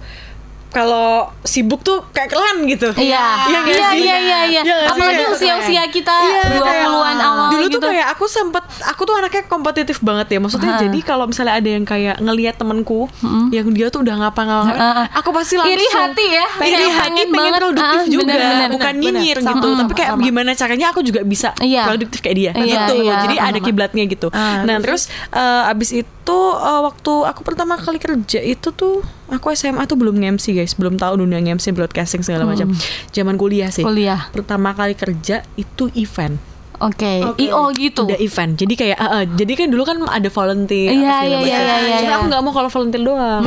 [0.71, 2.87] kalau sibuk tuh kayak keren gitu.
[2.93, 3.43] Iya.
[3.45, 3.99] Iya Iya, sih?
[3.99, 4.61] iya, iya, iya.
[4.61, 4.95] Iya nggak sih?
[4.95, 7.77] Apalagi usia-usia kita Iya, 20-an kayak- awal Dulu gitu.
[7.77, 10.39] tuh kayak aku sempet aku tuh anaknya kompetitif banget ya.
[10.39, 13.11] Maksudnya jadi kalau misalnya ada yang kayak ngelihat temenku
[13.49, 15.05] yang dia tuh udah ngapa-ngapain, Heeh.
[15.11, 16.45] aku pasti langsung Iri hati ya.
[16.57, 19.51] Iri Kayak hati pengen pengen, produktif juga, bener, bener, bukan bener, nyinyir bener.
[19.51, 19.67] gitu.
[19.67, 20.23] Sama, Tapi kayak sama.
[20.23, 21.83] gimana caranya aku juga bisa Iya.
[21.85, 22.93] produktif kayak dia Iya, gitu.
[23.01, 24.27] iya, Jadi ada kiblatnya gitu.
[24.31, 29.51] Ah, nah, terus eh, abis itu eh, waktu aku pertama kali kerja itu tuh aku
[29.53, 32.71] SMA tuh belum nge-MC guys, belum tahu dunia nge-MC broadcasting segala macam.
[33.09, 33.81] Zaman kuliah sih.
[33.81, 34.29] Kuliah.
[34.29, 36.37] Pertama kali kerja itu event.
[36.81, 37.45] Oke, Oke.
[37.45, 38.09] IO gitu.
[38.09, 38.57] Udah event.
[38.57, 41.45] Jadi kayak ah, ah, jadi kan dulu kan ada volunteer Iya, apa segala iya, macam.
[41.45, 42.17] iya, iya, Cuma iya.
[42.17, 43.43] aku nggak mau kalau volunteer doang.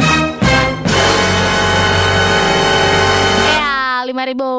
[3.51, 3.75] Ya,
[4.07, 4.51] lima ribu.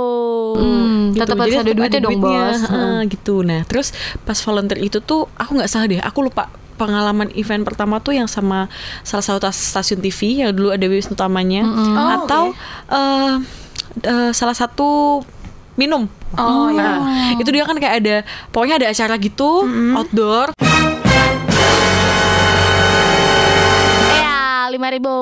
[0.59, 0.85] Hmm,
[1.15, 1.23] gitu.
[1.23, 2.59] tetap harus ada duitnya dong duitnya, bos.
[2.67, 3.88] heeh, gitu nah terus
[4.27, 8.27] pas volunteer itu tuh aku nggak salah deh aku lupa pengalaman event pertama tuh yang
[8.27, 8.67] sama
[9.01, 11.63] salah satu tas- stasiun TV yang dulu ada wisnu utamanya.
[11.63, 12.43] Oh, atau
[12.91, 13.33] eh,
[14.03, 15.21] eh, salah satu
[15.75, 16.07] minum.
[16.35, 16.75] Oh ya.
[16.75, 16.95] Nah,
[17.35, 18.15] itu dia kan kayak ada
[18.49, 19.63] pokoknya ada acara gitu
[19.95, 20.51] outdoor
[24.86, 25.15] lima ribu.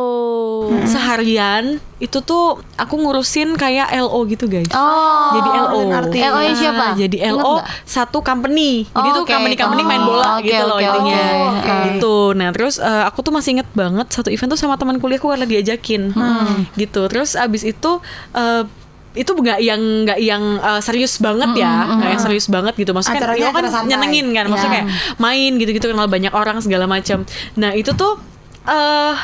[0.84, 1.64] seharian
[1.98, 2.46] itu tuh
[2.76, 5.80] aku ngurusin kayak LO gitu guys Oh, jadi LO.
[5.88, 6.86] LO nya siapa?
[6.86, 8.84] Nah, jadi LO satu company.
[8.86, 9.32] Jadi Oh, tuh oke.
[9.32, 11.22] company-company main Oh, bola oke, gitu loh oke, intinya.
[11.54, 11.76] Oke.
[11.88, 12.16] Gitu.
[12.36, 15.48] Nah, terus eh, aku tuh masih inget banget satu event tuh sama teman kuliahku karena
[15.48, 16.12] diajakin.
[16.12, 16.68] Hmm.
[16.76, 17.02] Gitu.
[17.08, 17.92] Terus abis itu
[18.34, 18.64] eh,
[19.14, 22.92] itu nggak yang nggak yang eh, serius banget ya, nggak yang serius banget gitu.
[22.92, 24.78] Maksudnya kan, Acaranya yo kan nyenengin kan, maksudnya Ya.
[24.84, 24.88] kayak
[25.22, 27.24] main gitu-gitu kenal banyak orang segala macam.
[27.56, 28.20] Nah itu tuh
[28.66, 29.16] eh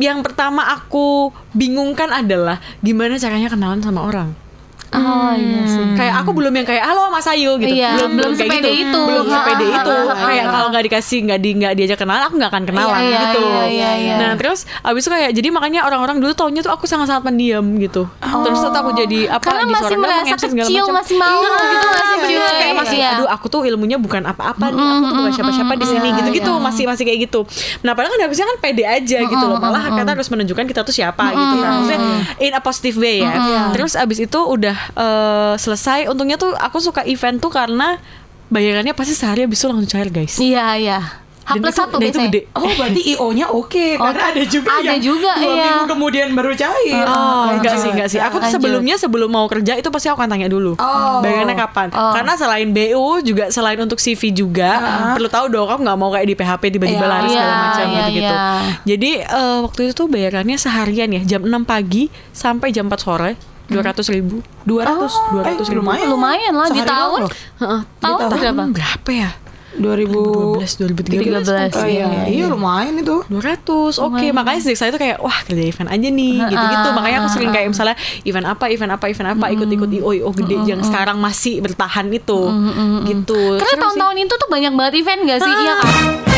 [0.00, 4.32] yang pertama aku bingungkan adalah gimana caranya kenalan sama orang.
[4.90, 5.86] Oh iya sih.
[5.94, 7.70] Kayak aku belum yang kayak halo Mas Ayu gitu.
[7.70, 8.82] Iya, belum belum kayak sepede gitu.
[8.90, 9.00] itu.
[9.06, 9.92] Belum sepede Ha, itu.
[9.94, 10.50] ha, ha, Kayak ha.
[10.50, 13.38] kalau nggak dikasih nggak di nggak diajak kenalan aku nggak akan kenalan Iya, gitu.
[13.38, 14.14] iya, iya, iya.
[14.18, 18.10] Nah, terus abis itu kayak jadi makanya orang-orang dulu taunya tuh aku sangat-sangat pendiam gitu.
[18.18, 21.16] Terus tuh aku jadi apa Karena di masih merasa kecil, masih Iya, gitu masih
[22.20, 22.40] bener.
[22.40, 22.58] cuy.
[22.60, 23.10] kayak masih Iya.
[23.16, 24.80] aduh aku tuh ilmunya bukan apa-apa nih.
[24.80, 26.60] Aku tuh bukan siapa-siapa di sini Iya, gitu-gitu iya.
[26.60, 27.40] masih masih kayak gitu.
[27.80, 29.56] Nah, padahal kan harusnya kan pede aja gitu loh.
[29.56, 31.70] Malah kita harus menunjukkan kita tuh siapa gitu kan.
[31.78, 32.00] Maksudnya
[32.38, 33.32] in a positive way ya.
[33.72, 36.06] Terus abis itu udah eh, selesai.
[36.06, 37.96] Untungnya tuh aku suka event tuh karena
[38.48, 40.34] bayarannya pasti sehari abis itu langsung cair guys.
[40.36, 41.00] Iya iya.
[41.50, 42.28] H plus satu dan itu biasanya.
[42.28, 42.40] gede.
[42.52, 45.64] Oh berarti IO-nya oke karena ada juga ada yang juga, dua iya.
[45.66, 47.02] minggu kemudian baru cair.
[47.02, 47.82] Oh, enggak lanjut.
[47.82, 48.20] sih, enggak sih.
[48.20, 50.74] Aku tuh sebelumnya sebelum mau kerja itu pasti aku akan tanya dulu.
[50.74, 51.18] Oh.
[51.20, 51.88] Bayarannya kapan?
[51.90, 52.12] Oh.
[52.12, 54.70] Karena selain BU juga selain untuk CV juga
[55.12, 57.10] perlu tahu dong kamu nggak mau kayak di PHP tiba-tiba Iya.
[57.10, 58.34] lari segala Iya, macam iya, gitu-gitu.
[58.34, 58.52] iya.
[58.86, 63.32] Jadi eh, waktu itu tuh bayarannya seharian ya, jam 6 pagi sampai jam 4 sore.
[63.70, 67.30] dua ratus ribu 200 200 eh, lumayan Lumayan lah di tahun.
[67.62, 68.62] Tahun Tahun berapa?
[68.66, 69.39] berapa ya 2000
[69.78, 73.22] 2012 2013 Oh iya, iya lumayan itu.
[73.30, 74.26] 200 oke.
[74.34, 76.88] Makanya sejak saya itu kayak wah kerja event aja nih gitu-gitu.
[76.96, 80.56] Makanya aku sering kayak misalnya event apa event apa event apa ikut-ikut IO IO gede
[80.66, 82.40] yang sekarang masih bertahan itu.
[83.06, 83.40] Gitu.
[83.58, 85.52] Karena tahun-tahun itu tuh banyak banget event gak sih?
[85.52, 86.29] Iya kan?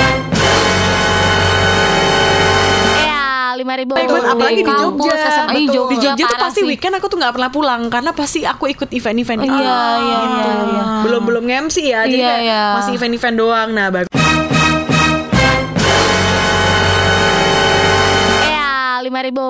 [3.62, 3.94] Lima ribu.
[3.94, 5.70] Baik banget, apalagi di Jogja betul.
[5.70, 6.68] Jogja, di Jogja tuh pasti sih.
[6.68, 9.40] weekend aku tuh nggak pernah pulang karena pasti aku ikut event-event.
[9.46, 10.84] Iya, iya, iya, iya.
[11.06, 12.62] Belum belum nge-MC ya, jadi Iya, iya.
[12.82, 13.68] masih event-event doang.
[13.70, 14.21] Nah, baru
[19.12, 19.46] lima ribu.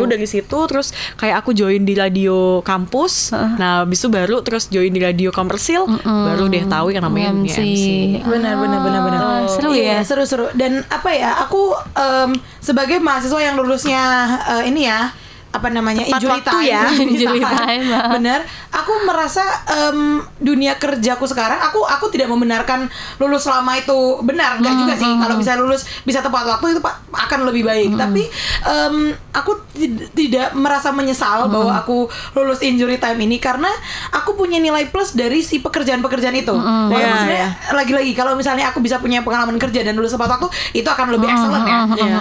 [0.00, 3.30] dari situ terus kayak aku join di radio kampus.
[3.30, 7.56] Nah, habis itu baru terus join di radio komersil, baru deh tahu yang namanya MC.
[7.60, 7.84] MC.
[8.24, 9.20] Benar benar benar benar.
[9.20, 10.08] Oh, seru Iya, ya.
[10.08, 10.48] seru seru.
[10.56, 11.44] Dan apa ya?
[11.44, 14.02] Aku em, sebagai mahasiswa yang lulusnya
[14.48, 15.12] eh, ini ya
[15.50, 16.82] apa namanya Tepat injury waktu time, ya.
[17.10, 18.10] Injury time, ah.
[18.14, 18.40] bener.
[18.70, 22.86] Aku merasa em, dunia kerjaku sekarang aku aku tidak membenarkan
[23.18, 24.22] lulus lama itu.
[24.22, 25.10] Benar enggak juga sih.
[25.10, 27.98] kalau bisa lulus bisa tepat waktu itu pak akan lebih baik.
[27.98, 28.22] Tapi
[28.62, 33.70] em, aku tid- tidak merasa menyesal bahwa aku lulus injury time ini karena
[34.10, 38.78] aku punya nilai plus dari si pekerjaan-pekerjaan itu Walaupun Iya, sebenarnya lagi-lagi kalau misalnya aku
[38.78, 41.76] bisa punya pengalaman kerja dan lulus tepat waktu itu akan lebih excellent ya.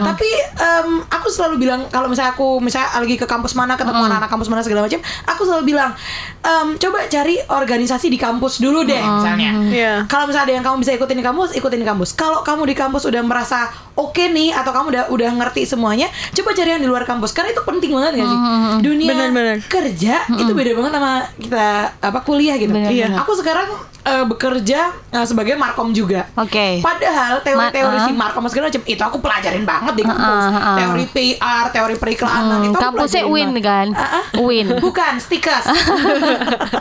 [0.06, 4.30] Tapi em, aku selalu bilang kalau misalnya aku misalnya lagi ke kampus mana ketemu anak-anak
[4.30, 5.92] kampus mana segala macam, aku selalu bilang
[6.40, 9.52] em, coba cari organisasi di kampus dulu deh misalnya.
[9.66, 9.94] Iya.
[10.06, 12.10] Kalau misalnya ada yang kamu bisa ikutin di kampus, ikutin di kampus.
[12.14, 13.68] Kalau kamu di kampus udah merasa
[14.00, 17.52] oke nih atau kamu udah udah ngerti semuanya, coba cari yang di luar kampus karena
[17.52, 18.40] itu penting banget gak sih?
[18.82, 19.58] Dunia Bener-bener.
[19.62, 21.68] kerja itu beda banget sama kita
[22.00, 22.72] apa kuliah gitu.
[22.72, 23.12] Bener, Iya.
[23.12, 23.20] bener.
[23.20, 23.68] Aku sekarang
[24.02, 26.28] eh, bekerja eh, sebagai markom juga.
[26.34, 26.80] Oke.
[26.80, 30.44] Padahal teori-teori Ma- si markom segala macam itu aku pelajarin banget di kampus.
[30.46, 30.78] Ah, ah, ah.
[30.78, 33.64] Teori PR, teori periklanan Hmm, itu aku kampusnya Win banget.
[33.64, 33.88] kan?
[33.94, 34.24] Ah, ah.
[34.40, 34.68] Win.
[34.86, 35.66] Bukan, stikas.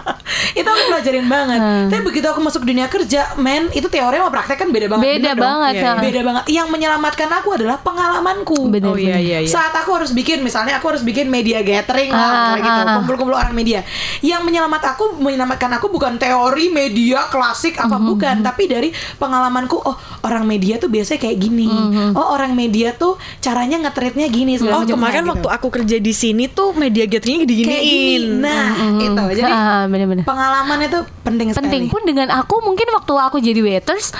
[0.58, 1.60] itu aku pelajarin banget.
[1.60, 1.86] Hmm.
[1.88, 5.04] Tapi begitu aku masuk dunia kerja, men, itu teori sama praktek kan beda banget.
[5.08, 5.80] Beda bener banget, ya.
[5.80, 5.92] iya.
[5.98, 6.42] Beda banget.
[6.46, 8.58] Yang menyelamatkan aku adalah pengalamanku.
[8.68, 9.48] Bener, Oh iya iya iya.
[9.48, 12.84] Saat aku harus bikin, misalnya aku harus bikin media gathering lah, Ah, kayak gitu, ah,
[12.84, 12.94] ah.
[13.00, 13.80] kumpul-kumpul orang media.
[14.20, 19.76] Yang menyelamat aku, menyelamatkan aku bukan teori media klasik apa Mm-hmm, bukan, tapi dari pengalamanku.
[19.78, 21.66] Oh, orang media tuh biasanya kayak gini.
[21.66, 22.08] Mm-hmm.
[22.12, 24.54] Oh, orang media tuh caranya nge-treatnya gini.
[24.60, 25.56] Oh kemarin Nah, waktu gitu.
[25.56, 28.38] aku kerja di sini tuh media gatheringnya kayak gini.
[28.38, 28.66] Nah,
[28.98, 29.24] itu.
[29.34, 30.24] Jadi Ah, bener-bener.
[30.24, 31.92] pengalaman itu penting, penting sekali.
[31.92, 34.12] pun dengan aku mungkin waktu aku jadi waiters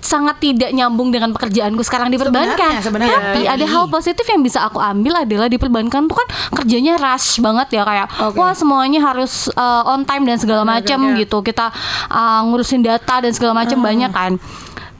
[0.00, 2.80] sangat tidak nyambung dengan pekerjaanku sekarang di perbankan.
[2.80, 3.18] Sebenarnya, sebenarnya.
[3.20, 6.28] Tapi ada hal positif yang bisa aku ambil adalah di perbankan tuh kan
[6.60, 8.36] kerjanya rush banget ya kayak Oke.
[8.40, 11.44] wah semuanya harus uh, on time dan segala macam gitu.
[11.44, 11.70] Kita
[12.10, 14.32] uh, ngurusin data dan segala macam banyak kan.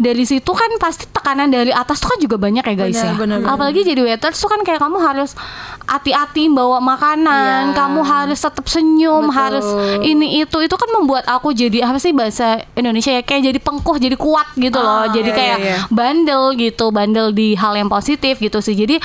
[0.01, 3.15] Dari situ kan pasti tekanan dari atas tuh kan juga banyak ya guys Benar, ya.
[3.15, 3.39] benar.
[3.47, 5.37] Apalagi jadi waiters tuh kan kayak kamu harus
[5.85, 7.77] hati-hati bawa makanan, Iya.
[7.77, 9.35] kamu harus tetap senyum, Betul.
[9.35, 9.67] harus
[10.01, 13.97] ini itu itu kan membuat aku jadi apa sih bahasa Indonesia ya kayak jadi pengkuh
[13.99, 15.79] jadi kuat gitu loh Ah, jadi iya, kayak iya, iya.
[15.91, 19.03] bandel gitu bandel di hal yang positif gitu sih jadi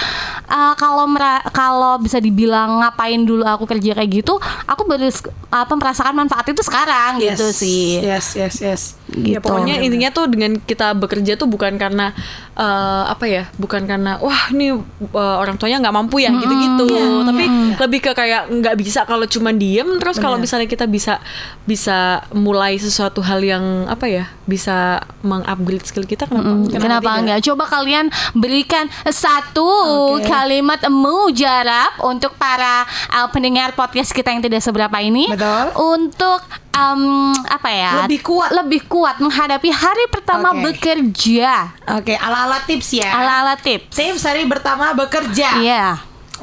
[0.47, 1.09] uh, kalau
[1.49, 5.09] kalau bisa dibilang ngapain dulu aku kerja kayak gitu aku baru
[5.49, 8.81] apa merasakan manfaat itu sekarang Yes, gitu sih Yes, yes, yes.
[9.13, 9.45] Ya gitu.
[9.45, 12.09] pokoknya intinya tuh dengan kita bekerja tuh bukan karena
[12.57, 17.45] eh, apa ya, bukan karena wah ini eh, orang tuanya nggak mampu ya gitu-gitu, tapi
[17.77, 20.01] lebih ke kayak nggak bisa kalau cuma diem.
[20.01, 21.21] Terus kalau misalnya kita bisa
[21.69, 26.49] bisa mulai sesuatu hal yang apa ya, bisa mengupgrade skill kita kenapa?
[26.49, 27.21] Mm, Kenapa, tidak?
[27.21, 27.39] enggak?
[27.45, 29.69] Coba kalian berikan satu
[30.17, 30.25] Oke.
[30.25, 35.29] kalimat mujarab untuk para uh, pendengar podcast kita yang tidak seberapa ini.
[35.29, 35.65] Betul.
[35.77, 37.91] Untuk um, apa ya?
[38.03, 38.51] Lebih kuat.
[38.51, 40.61] Lebih kuat menghadapi hari pertama Oke.
[40.71, 41.71] bekerja.
[41.95, 43.09] Oke, ala-ala tips ya.
[43.09, 43.95] Ala-ala tips.
[43.95, 45.63] Tips hari pertama bekerja.
[45.63, 45.85] Iya.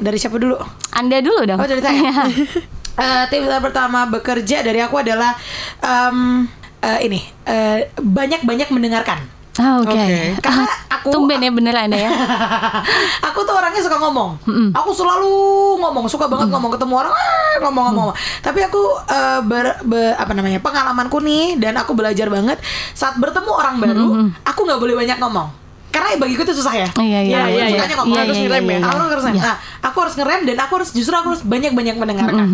[0.01, 0.57] Dari siapa dulu?
[0.93, 1.59] Anda dulu dong.
[1.61, 2.11] Oh, dari saya.
[2.93, 5.33] Eh, tips pertama bekerja dari aku adalah
[5.81, 6.45] em,
[6.77, 9.17] eh, ini eh, banyak-banyak mendengarkan.
[9.53, 9.93] Ah, Oke.
[9.93, 10.17] Oke.
[10.39, 12.09] Karena aku Tumben ya beneran ya.
[13.27, 14.39] aku tuh orangnya suka ngomong.
[14.73, 15.33] Aku selalu
[15.77, 18.09] ngomong, suka banget ngomong ketemu orang "Ah," ngomong-ngomong.
[18.39, 22.57] Tapi aku eh, ber, be- apa namanya pengalamanku nih dan aku belajar banget
[22.91, 24.07] saat bertemu orang baru,
[24.43, 25.49] aku nggak boleh banyak ngomong.
[25.93, 26.87] Karena bagiku itu susah ya.
[26.97, 27.97] Iya, iya, Iya, Aku iya, sukanya iya.
[28.01, 28.79] ngomong Iya, harus iya, ngerem iya, ya.
[28.81, 28.87] iya.
[28.89, 29.43] Aku harus ngerem.
[29.43, 32.45] Nah, aku harus ngerem dan aku harus justru aku harus banyak-banyak mendengarkan.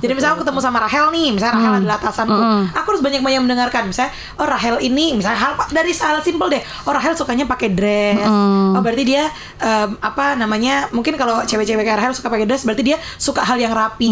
[0.00, 2.36] Jadi misalnya aku ketemu sama Rahel nih, misalnya Rahel adalah atasanku,
[2.72, 3.82] aku harus banyak-banyak mendengarkan.
[3.86, 6.62] Misalnya, oh Rahel ini, misalnya hal dari hal simpel deh.
[6.88, 8.24] Oh Rahel sukanya pakai dress.
[8.72, 9.28] Oh berarti dia
[9.60, 10.88] em, apa namanya?
[10.88, 14.08] Mungkin kalau cewek-cewek kayak Rahel suka pakai dress, berarti dia suka hal yang rapi.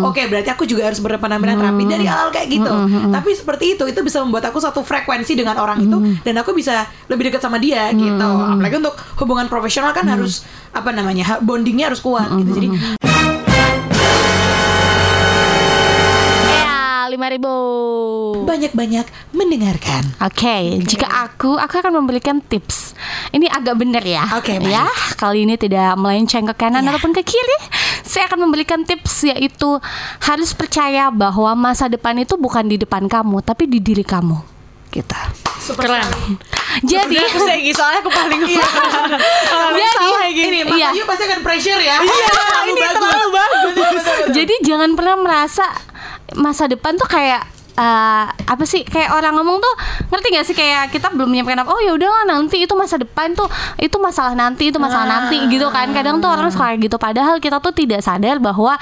[0.00, 2.72] Oke, berarti aku juga harus berpenampilan rapi dari hal-hal kayak gitu.
[3.10, 6.86] Tapi seperti itu, itu bisa membuat aku satu frekuensi dengan orang itu dan aku bisa
[7.10, 8.13] lebih dekat sama dia gitu.
[8.16, 11.38] Apalagi untuk hubungan profesional kan harus apa namanya?
[11.40, 12.50] bondingnya harus kuat gitu.
[12.52, 12.68] Jadi
[16.44, 16.72] Ya,
[17.08, 17.52] lima ribu.
[18.44, 20.02] banyak-banyak mendengarkan.
[20.20, 22.92] Oke, jika aku aku akan memberikan tips.
[23.30, 24.24] Ini agak benar ya.
[24.36, 24.70] Oke, baik.
[24.70, 24.86] ya.
[25.16, 26.92] Kali ini tidak melenceng ke kanan Ya.
[26.92, 27.58] ataupun ke kiri.
[28.04, 29.80] Saya akan memberikan tips yaitu
[30.20, 34.53] harus percaya bahwa masa depan itu bukan di depan kamu, tapi di diri kamu.
[34.94, 35.18] Gitu.
[35.74, 36.06] Keren.
[36.86, 40.58] Jadi Aku Segi soalnya aku paling paling Jadi, salah gini.
[40.60, 40.88] Ini Mas Iya.
[40.94, 41.96] Ayu pasti akan pressure ya.
[41.98, 42.32] Iya,
[42.70, 44.06] ini terlalu bagus.
[44.30, 45.66] Jadi jangan pernah merasa
[46.38, 47.42] masa depan tuh kayak
[47.74, 49.74] eh, apa sih kayak orang ngomong tuh
[50.10, 53.34] ngerti gak sih kayak kita belum menyiapkan apa oh ya udahlah nanti itu masa depan
[53.34, 53.46] tuh
[53.78, 57.36] itu masalah nanti itu masalah nanti gitu kan kadang tuh orang suka kayak gitu padahal
[57.42, 58.78] kita tuh tidak sadar bahwa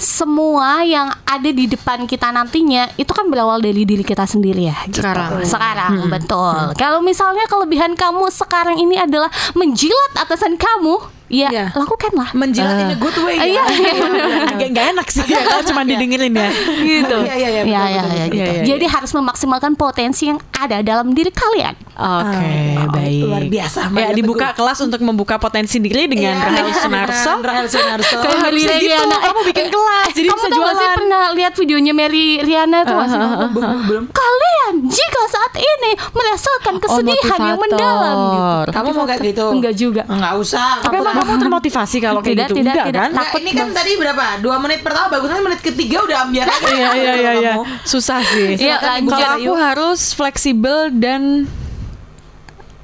[0.00, 4.76] semua yang ada di depan kita nantinya itu kan berawal dari diri kita sendiri ya
[4.88, 5.04] gitu.
[5.04, 5.44] Sekarang.
[5.44, 11.66] sekarang betul kalau misalnya kelebihan kamu sekarang ini adalah menjilat atasan kamu ya Iya.
[11.72, 13.44] lakukanlah Menjilat in a good way ya.
[13.46, 13.62] Iya.
[14.52, 16.50] Agak nggak enak sih ya kalau cuma didengerin ya.
[16.76, 17.16] gitu.
[17.22, 18.36] Iya, iya, iya, Iya, iya, iya, gitu.
[18.36, 21.74] Iya, iya, Jadi harus memaksimalkan potensi yang ada dalam diri kalian.
[21.92, 23.22] Oke, Oh, baik.
[23.22, 24.56] luar biasa, Ya, dibuka Teguh.
[24.58, 27.32] kelas untuk membuka potensi diri dengan Iya, Rahel Sunarso.
[27.40, 28.16] Rahel Sunarso.
[28.18, 29.16] Harusnya Mary gitu, Riana.
[29.20, 30.96] kamu bikin kelas, jadi Kamu bisa gak jualan.
[30.96, 33.18] pernah lihat videonya Mary Riana tuh masih
[33.50, 34.04] Belum, belum.
[34.10, 38.72] Kalian jika saat ini merasakan kesedihan yang mendalam gitu.
[38.72, 39.46] Kamu mau kayak gitu?
[39.50, 40.02] Enggak juga.
[40.06, 40.80] Enggak usah.
[40.80, 42.56] Tapi emang kamu termotivasi kalau kayak Tidak, gitu?
[42.64, 43.00] tidak, Enggak tidak.
[43.00, 43.10] kan?
[43.12, 44.24] Enggak, ini kan tadi berapa?
[44.40, 46.66] Dua menit pertama bagus nanti menit ketiga udah ambiar aja.
[46.66, 47.54] Iya iya iya iya.
[47.84, 48.56] Susah sih.
[48.56, 49.40] Iya, lanjut, Kalau Ayu.
[49.46, 51.44] aku harus fleksibel dan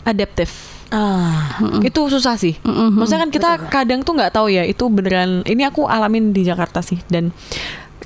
[0.05, 0.51] adaptif.
[0.87, 1.59] Ah.
[1.83, 2.55] Itu susah sih.
[2.63, 5.43] Maksudnya kan kita kadang tuh nggak tahu ya itu beneran.
[5.43, 7.35] Ini aku alamin di Jakarta sih dan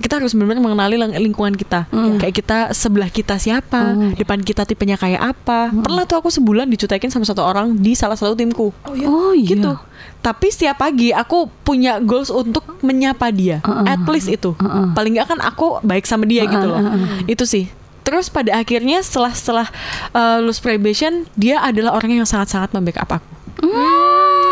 [0.00, 1.84] kita harus benar-benar mengenali ling- lingkungan kita.
[2.16, 3.80] Kayak kita sebelah kita siapa,
[4.16, 5.68] depan kita tipenya kayak apa.
[5.70, 8.72] Pernah tuh aku sebulan dicutekin sama satu orang di salah satu timku.
[9.06, 9.48] Oh iya.
[9.50, 9.72] gitu.
[10.18, 13.60] Tapi setiap pagi aku punya goals untuk menyapa dia.
[13.86, 14.56] At least itu.
[14.90, 16.80] Paling nggak kan aku baik sama dia gitu loh.
[17.26, 17.68] Itu sih.
[18.00, 19.66] Terus pada akhirnya setelah setelah
[20.10, 23.28] uh, lulus probation, dia adalah orang yang sangat-sangat membackup aku.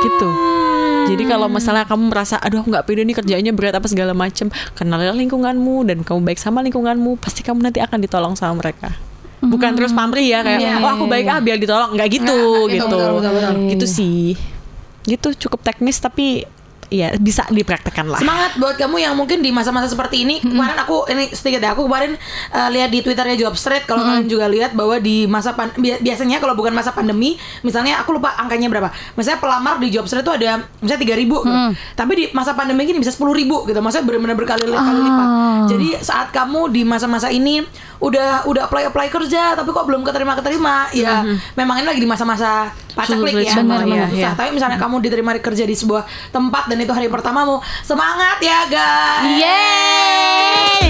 [0.04, 0.30] Gitu.
[1.08, 4.52] Jadi kalau misalnya kamu merasa aduh aku nggak pede nih kerjanya berat apa segala macem,
[4.76, 8.92] kenalilah lingkunganmu dan kamu baik sama lingkunganmu, pasti kamu nanti akan ditolong sama mereka.
[9.38, 12.74] Bukan terus pamrih ya kayak Iya, oh aku baik ah biar ditolong nggak gitu nggak
[12.74, 12.98] gitu, gitu.
[12.98, 13.54] betul, betul, betul.
[13.70, 14.24] Gitu sih.
[15.06, 16.44] Gitu cukup teknis tapi
[16.88, 18.20] ya bisa dipraktekkan lah.
[18.20, 20.40] Semangat buat kamu yang mungkin di masa-masa seperti ini.
[20.40, 22.16] Kemarin aku ini sedikit ya, aku kemarin
[22.52, 23.84] uh, lihat di twitternya Job Street.
[23.84, 28.00] Kalau kalian juga lihat bahwa di masa pan- bi- biasanya kalau bukan masa pandemi, misalnya
[28.00, 28.88] aku lupa angkanya berapa.
[29.14, 31.56] Misalnya pelamar di Job Street itu ada misalnya tiga ribu, gitu.
[31.92, 33.78] tapi di masa pandemi ini bisa sepuluh ribu gitu.
[33.78, 35.28] Maksudnya benar-benar berkali-kali lipat.
[35.68, 37.60] Jadi saat kamu di masa-masa ini
[38.00, 41.20] udah udah apply apply kerja, tapi kok belum keterima keterima, ya
[41.58, 43.54] memang ini lagi di masa-masa pacaklik Sulit ya.
[43.60, 44.18] Benar-benar iya, susah.
[44.18, 44.30] iya.
[44.36, 49.40] Tapi misalnya kamu diterima kerja di sebuah tempat dan itu hari pertamamu, semangat ya guys.
[49.40, 50.84] Yeay.